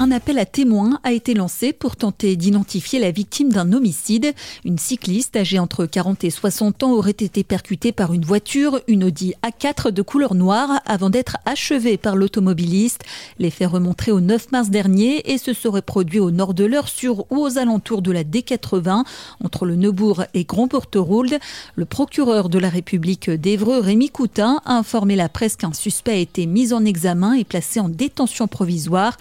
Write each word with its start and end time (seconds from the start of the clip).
Un 0.00 0.10
appel 0.10 0.40
à 0.40 0.44
témoins 0.44 0.98
a 1.04 1.12
été 1.12 1.34
lancé 1.34 1.72
pour 1.72 1.94
tenter 1.94 2.34
d'identifier 2.34 2.98
la 2.98 3.12
victime 3.12 3.52
d'un 3.52 3.72
homicide. 3.72 4.34
Une 4.64 4.76
cycliste 4.76 5.36
âgée 5.36 5.60
entre 5.60 5.86
40 5.86 6.24
et 6.24 6.30
60 6.30 6.82
ans 6.82 6.92
aurait 6.94 7.12
été 7.12 7.44
percutée 7.44 7.92
par 7.92 8.12
une 8.12 8.24
voiture, 8.24 8.80
une 8.88 9.04
Audi 9.04 9.34
A4 9.44 9.92
de 9.92 10.02
couleur 10.02 10.34
noire, 10.34 10.80
avant 10.84 11.10
d'être 11.10 11.36
achevée 11.46 11.96
par 11.96 12.16
l'automobiliste. 12.16 13.04
Les 13.38 13.50
faits 13.50 13.68
remonteraient 13.68 14.10
au 14.10 14.20
9 14.20 14.50
mars 14.50 14.68
dernier 14.68 15.32
et 15.32 15.38
se 15.38 15.52
seraient 15.52 15.80
produits 15.80 16.18
au 16.18 16.32
nord 16.32 16.54
de 16.54 16.64
l'heure 16.64 16.88
sur 16.88 17.30
ou 17.30 17.38
aux 17.38 17.56
alentours 17.56 18.02
de 18.02 18.10
la 18.10 18.24
D80, 18.24 19.04
entre 19.44 19.64
le 19.64 19.76
Neubourg 19.76 20.24
et 20.34 20.44
grand 20.44 20.66
Porterould. 20.66 21.38
Le 21.76 21.84
procureur 21.84 22.48
de 22.48 22.58
la 22.58 22.68
République 22.68 23.30
d'Evreux, 23.30 23.78
Rémi 23.78 24.10
Coutin, 24.10 24.60
a 24.64 24.74
informé 24.74 25.14
la 25.14 25.28
presse 25.28 25.54
qu'un 25.54 25.72
suspect 25.72 26.12
a 26.12 26.16
été 26.16 26.46
mis 26.46 26.72
en 26.72 26.84
examen 26.84 27.34
et 27.34 27.44
placé 27.44 27.78
en 27.78 27.88
détention 27.88 28.48
provisoire, 28.48 29.16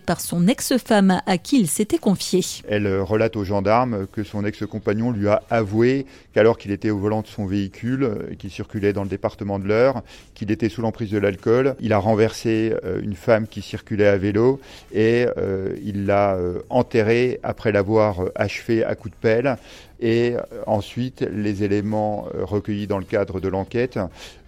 par 0.00 0.20
son 0.20 0.46
ex-femme 0.48 1.20
à 1.26 1.38
qui 1.38 1.60
il 1.60 1.68
s'était 1.68 1.98
confié. 1.98 2.40
Elle 2.68 3.00
relate 3.00 3.36
aux 3.36 3.44
gendarmes 3.44 4.06
que 4.12 4.24
son 4.24 4.44
ex-compagnon 4.44 5.10
lui 5.10 5.28
a 5.28 5.42
avoué 5.50 6.06
qu'alors 6.34 6.58
qu'il 6.58 6.70
était 6.70 6.90
au 6.90 6.98
volant 6.98 7.22
de 7.22 7.26
son 7.26 7.46
véhicule, 7.46 8.36
qu'il 8.38 8.50
circulait 8.50 8.92
dans 8.92 9.02
le 9.02 9.08
département 9.08 9.58
de 9.58 9.66
l'Eure, 9.66 10.02
qu'il 10.34 10.50
était 10.50 10.68
sous 10.68 10.82
l'emprise 10.82 11.10
de 11.10 11.18
l'alcool, 11.18 11.76
il 11.80 11.92
a 11.92 11.98
renversé 11.98 12.74
euh, 12.84 13.00
une 13.02 13.14
femme 13.14 13.46
qui 13.46 13.62
circulait 13.62 14.06
à 14.06 14.16
vélo 14.16 14.60
et 14.92 15.26
euh, 15.38 15.74
il 15.82 16.06
l'a 16.06 16.34
euh, 16.34 16.60
enterrée 16.70 17.40
après 17.42 17.72
l'avoir 17.72 18.20
achevé 18.34 18.84
à 18.84 18.94
coups 18.94 19.14
de 19.14 19.20
pelle. 19.20 19.56
Et 20.00 20.34
ensuite, 20.66 21.22
les 21.22 21.64
éléments 21.64 22.26
recueillis 22.34 22.86
dans 22.86 22.98
le 22.98 23.04
cadre 23.04 23.40
de 23.40 23.48
l'enquête 23.48 23.98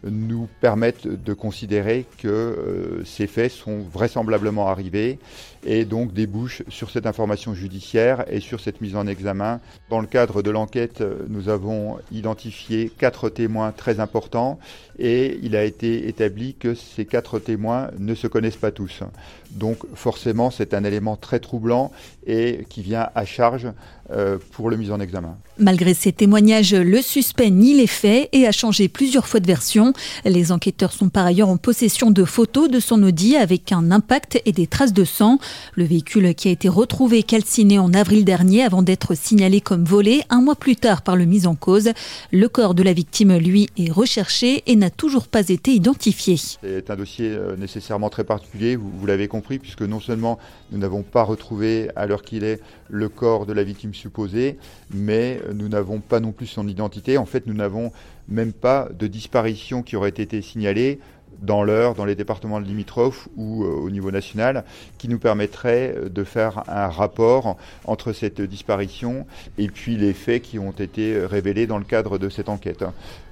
nous 0.04 0.48
permettent 0.60 1.08
de 1.08 1.32
considérer 1.32 2.04
que 2.18 3.02
ces 3.04 3.26
faits 3.26 3.50
sont 3.50 3.80
vraisemblablement 3.80 4.68
arrivés 4.68 5.18
et 5.64 5.84
donc 5.84 6.12
débouchent 6.12 6.62
sur 6.68 6.90
cette 6.90 7.06
information 7.06 7.54
judiciaire 7.54 8.24
et 8.28 8.40
sur 8.40 8.60
cette 8.60 8.80
mise 8.80 8.94
en 8.94 9.06
examen. 9.06 9.60
Dans 9.90 10.00
le 10.00 10.06
cadre 10.06 10.42
de 10.42 10.50
l'enquête, 10.50 11.02
nous 11.28 11.48
avons 11.48 11.98
identifié 12.12 12.92
quatre 12.96 13.28
témoins 13.28 13.72
très 13.72 14.00
importants 14.00 14.58
et 14.98 15.38
il 15.42 15.56
a 15.56 15.64
été 15.64 16.08
établi 16.08 16.54
que 16.54 16.74
ces 16.74 17.06
quatre 17.06 17.38
témoins 17.38 17.90
ne 17.98 18.14
se 18.14 18.26
connaissent 18.26 18.56
pas 18.56 18.70
tous. 18.70 19.02
Donc 19.50 19.78
forcément, 19.94 20.50
c'est 20.50 20.74
un 20.74 20.84
élément 20.84 21.16
très 21.16 21.40
troublant 21.40 21.90
et 22.26 22.66
qui 22.68 22.82
vient 22.82 23.08
à 23.14 23.24
charge 23.24 23.68
euh, 24.10 24.38
pour 24.52 24.70
le 24.70 24.76
mise 24.76 24.92
en 24.92 25.00
examen. 25.00 25.37
Malgré 25.60 25.92
ces 25.92 26.12
témoignages, 26.12 26.72
le 26.72 27.02
suspect 27.02 27.50
nie 27.50 27.74
les 27.74 27.88
faits 27.88 28.28
et 28.30 28.46
a 28.46 28.52
changé 28.52 28.86
plusieurs 28.86 29.26
fois 29.26 29.40
de 29.40 29.46
version. 29.48 29.92
Les 30.24 30.52
enquêteurs 30.52 30.92
sont 30.92 31.08
par 31.08 31.26
ailleurs 31.26 31.48
en 31.48 31.56
possession 31.56 32.12
de 32.12 32.24
photos 32.24 32.70
de 32.70 32.78
son 32.78 33.02
Audi 33.02 33.34
avec 33.34 33.72
un 33.72 33.90
impact 33.90 34.40
et 34.44 34.52
des 34.52 34.68
traces 34.68 34.92
de 34.92 35.04
sang. 35.04 35.40
Le 35.74 35.82
véhicule 35.82 36.32
qui 36.36 36.46
a 36.46 36.52
été 36.52 36.68
retrouvé 36.68 37.24
calciné 37.24 37.80
en 37.80 37.92
avril 37.92 38.24
dernier 38.24 38.62
avant 38.62 38.82
d'être 38.82 39.16
signalé 39.16 39.60
comme 39.60 39.82
volé 39.82 40.22
un 40.30 40.42
mois 40.42 40.54
plus 40.54 40.76
tard 40.76 41.02
par 41.02 41.16
le 41.16 41.24
mis 41.24 41.48
en 41.48 41.56
cause. 41.56 41.90
Le 42.30 42.48
corps 42.48 42.76
de 42.76 42.84
la 42.84 42.92
victime, 42.92 43.36
lui, 43.36 43.66
est 43.76 43.90
recherché 43.90 44.62
et 44.68 44.76
n'a 44.76 44.90
toujours 44.90 45.26
pas 45.26 45.48
été 45.48 45.72
identifié. 45.72 46.36
C'est 46.36 46.88
un 46.88 46.96
dossier 46.96 47.30
euh, 47.30 47.56
nécessairement 47.56 48.10
très 48.10 48.22
particulier, 48.22 48.76
vous, 48.76 48.92
vous 48.96 49.06
l'avez 49.06 49.26
compris, 49.26 49.58
puisque 49.58 49.82
non 49.82 49.98
seulement 49.98 50.38
nous 50.70 50.78
n'avons 50.78 51.02
pas 51.02 51.24
retrouvé 51.24 51.90
à 51.96 52.06
l'heure 52.06 52.22
qu'il 52.22 52.44
est 52.44 52.60
le 52.88 53.08
corps 53.08 53.44
de 53.44 53.52
la 53.52 53.64
victime 53.64 53.92
supposée, 53.92 54.56
mais 54.94 55.27
nous 55.54 55.68
n'avons 55.68 56.00
pas 56.00 56.20
non 56.20 56.32
plus 56.32 56.46
son 56.46 56.66
identité. 56.68 57.18
En 57.18 57.26
fait, 57.26 57.46
nous 57.46 57.54
n'avons 57.54 57.92
même 58.28 58.52
pas 58.52 58.88
de 58.98 59.06
disparition 59.06 59.82
qui 59.82 59.96
aurait 59.96 60.08
été 60.10 60.42
signalée 60.42 60.98
dans 61.42 61.62
l'heure, 61.62 61.94
dans 61.94 62.04
les 62.04 62.14
départements 62.14 62.58
limitrophes 62.58 63.28
ou 63.36 63.64
euh, 63.64 63.68
au 63.68 63.90
niveau 63.90 64.10
national, 64.10 64.64
qui 64.98 65.08
nous 65.08 65.18
permettrait 65.18 65.94
euh, 65.96 66.08
de 66.08 66.24
faire 66.24 66.64
un 66.68 66.88
rapport 66.88 67.56
entre 67.84 68.12
cette 68.12 68.40
disparition 68.40 69.26
et 69.56 69.68
puis 69.68 69.96
les 69.96 70.12
faits 70.12 70.42
qui 70.42 70.58
ont 70.58 70.72
été 70.72 71.14
euh, 71.14 71.26
révélés 71.26 71.66
dans 71.66 71.78
le 71.78 71.84
cadre 71.84 72.18
de 72.18 72.28
cette 72.28 72.48
enquête. 72.48 72.84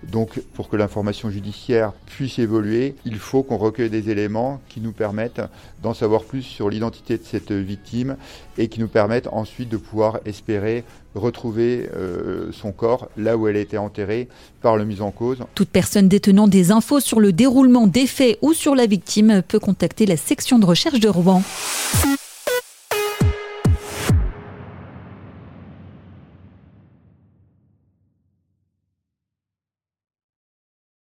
Donc, 0.05 0.41
pour 0.55 0.69
que 0.69 0.77
l'information 0.77 1.31
judiciaire 1.31 1.93
puisse 2.07 2.39
évoluer, 2.39 2.95
il 3.05 3.17
faut 3.17 3.43
qu'on 3.43 3.57
recueille 3.57 3.91
des 3.91 4.11
éléments 4.11 4.61
qui 4.69 4.81
nous 4.81 4.93
permettent 4.93 5.43
d'en 5.83 5.95
savoir 5.95 6.25
plus 6.25 6.43
sur 6.43 6.71
l'identité 6.71 7.19
de 7.19 7.25
cette 7.25 7.53
victime 7.53 8.17
et 8.57 8.69
qui 8.69 8.81
nous 8.81 8.89
permettent 8.89 9.29
ensuite 9.29 9.69
de 9.69 9.77
pouvoir 9.77 10.21
espérer 10.25 10.85
retrouver 11.19 11.89
son 12.53 12.73
corps 12.73 13.09
là 13.17 13.37
où 13.37 13.49
elle 13.49 13.57
a 13.57 13.61
été 13.61 13.79
enterrée 13.79 14.29
par 14.63 14.77
le 14.77 14.85
mise 14.85 15.03
en 15.03 15.11
cause. 15.11 15.39
Toute 15.55 15.69
personne 15.69 16.09
détenant 16.09 16.49
des 16.49 16.71
infos 16.71 17.01
sur 17.01 17.21
le 17.21 17.33
déroulement 17.33 17.87
des 17.87 18.07
faits 18.07 18.39
ou 18.43 18.53
sur 18.53 18.75
la 18.75 18.87
victime 18.87 19.43
peut 19.47 19.61
contacter 19.61 20.07
la 20.07 20.17
section 20.17 20.59
de 20.59 20.67
recherche 20.67 21.01
de 21.01 21.09
Rouen. 21.09 21.43